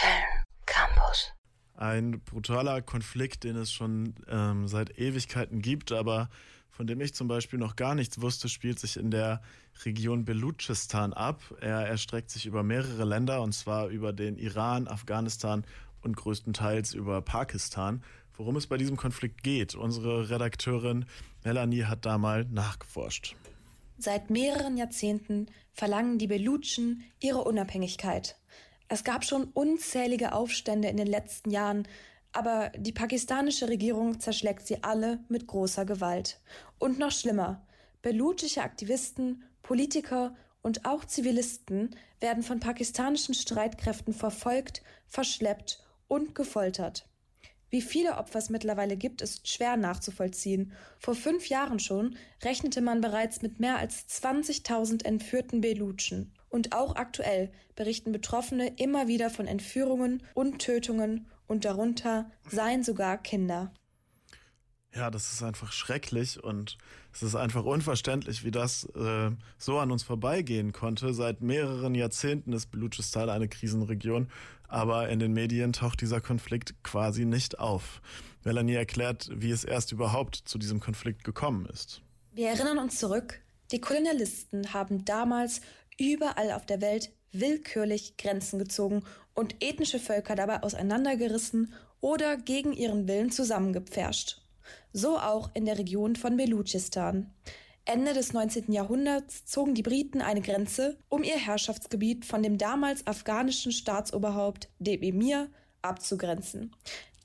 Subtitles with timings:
[0.00, 1.32] Köln Campus.
[1.74, 6.30] Ein brutaler Konflikt, den es schon ähm, seit Ewigkeiten gibt, aber
[6.70, 9.42] von dem ich zum Beispiel noch gar nichts wusste, spielt sich in der
[9.84, 11.42] Region Belutschistan ab.
[11.60, 15.64] Er erstreckt sich über mehrere Länder, und zwar über den Iran, Afghanistan
[16.00, 18.02] und größtenteils über Pakistan.
[18.34, 21.04] Worum es bei diesem Konflikt geht, unsere Redakteurin
[21.44, 23.36] Melanie hat da mal nachgeforscht.
[23.98, 28.36] Seit mehreren Jahrzehnten verlangen die Belutschen ihre Unabhängigkeit.
[28.92, 31.86] Es gab schon unzählige Aufstände in den letzten Jahren,
[32.32, 36.40] aber die pakistanische Regierung zerschlägt sie alle mit großer Gewalt.
[36.80, 37.64] Und noch schlimmer,
[38.02, 47.06] belutische Aktivisten, Politiker und auch Zivilisten werden von pakistanischen Streitkräften verfolgt, verschleppt und gefoltert.
[47.68, 50.72] Wie viele Opfer es mittlerweile gibt, ist schwer nachzuvollziehen.
[50.98, 56.32] Vor fünf Jahren schon rechnete man bereits mit mehr als 20.000 entführten Belutschen.
[56.50, 63.18] Und auch aktuell berichten Betroffene immer wieder von Entführungen und Tötungen und darunter seien sogar
[63.18, 63.72] Kinder.
[64.94, 66.76] Ja, das ist einfach schrecklich und
[67.12, 71.14] es ist einfach unverständlich, wie das äh, so an uns vorbeigehen konnte.
[71.14, 74.28] Seit mehreren Jahrzehnten ist Belutschistan eine Krisenregion,
[74.66, 78.02] aber in den Medien taucht dieser Konflikt quasi nicht auf.
[78.44, 82.02] Melanie erklärt, wie es erst überhaupt zu diesem Konflikt gekommen ist.
[82.32, 85.60] Wir erinnern uns zurück, die Kolonialisten haben damals
[86.00, 93.06] überall auf der Welt willkürlich Grenzen gezogen und ethnische Völker dabei auseinandergerissen oder gegen ihren
[93.06, 94.42] Willen zusammengepfercht.
[94.92, 97.32] So auch in der Region von Belutschistan.
[97.84, 98.72] Ende des 19.
[98.72, 105.02] Jahrhunderts zogen die Briten eine Grenze, um ihr Herrschaftsgebiet von dem damals afghanischen Staatsoberhaupt dem
[105.02, 105.48] Emir
[105.82, 106.74] abzugrenzen.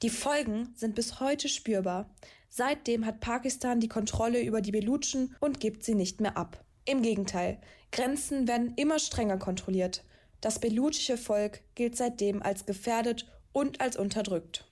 [0.02, 2.10] Die Folgen sind bis heute spürbar.
[2.50, 6.64] Seitdem hat Pakistan die Kontrolle über die Belutschen und gibt sie nicht mehr ab.
[6.86, 7.60] Im Gegenteil,
[7.92, 10.04] Grenzen werden immer strenger kontrolliert.
[10.42, 14.70] Das belutschische Volk gilt seitdem als gefährdet und als unterdrückt.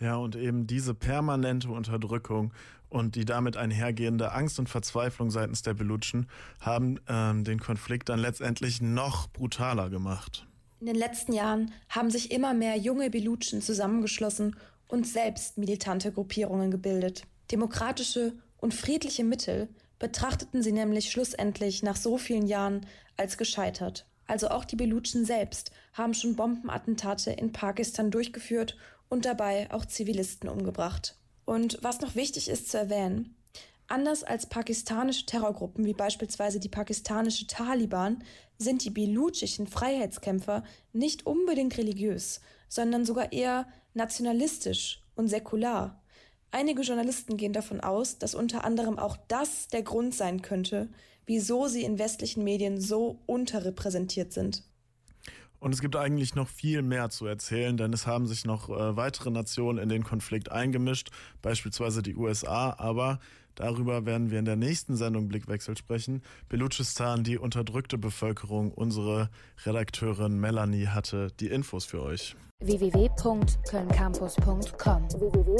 [0.00, 2.52] Ja, und eben diese permanente Unterdrückung
[2.90, 6.28] und die damit einhergehende Angst und Verzweiflung seitens der Belutschen
[6.60, 10.46] haben ähm, den Konflikt dann letztendlich noch brutaler gemacht.
[10.80, 14.56] In den letzten Jahren haben sich immer mehr junge Belutschen zusammengeschlossen
[14.86, 17.22] und selbst militante Gruppierungen gebildet.
[17.50, 19.68] Demokratische und friedliche Mittel
[19.98, 24.06] betrachteten sie nämlich schlussendlich nach so vielen Jahren als gescheitert.
[24.26, 28.76] Also auch die Belutschen selbst haben schon Bombenattentate in Pakistan durchgeführt
[29.08, 31.16] und dabei auch Zivilisten umgebracht.
[31.44, 33.36] Und was noch wichtig ist zu erwähnen,
[33.86, 38.24] anders als pakistanische Terrorgruppen wie beispielsweise die pakistanische Taliban
[38.58, 46.02] sind die belutschischen Freiheitskämpfer nicht unbedingt religiös, sondern sogar eher nationalistisch und säkular.
[46.54, 50.88] Einige Journalisten gehen davon aus, dass unter anderem auch das der Grund sein könnte,
[51.26, 54.62] wieso sie in westlichen Medien so unterrepräsentiert sind.
[55.64, 58.98] Und es gibt eigentlich noch viel mehr zu erzählen, denn es haben sich noch äh,
[58.98, 61.08] weitere Nationen in den Konflikt eingemischt,
[61.40, 63.18] beispielsweise die USA, aber
[63.54, 66.20] darüber werden wir in der nächsten Sendung Blickwechsel sprechen.
[66.50, 69.30] Belutschistan, die unterdrückte Bevölkerung, unsere
[69.64, 72.36] Redakteurin Melanie hatte die Infos für euch.
[72.60, 75.56] www.kölncampus.com www